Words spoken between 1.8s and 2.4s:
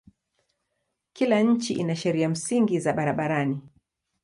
sheria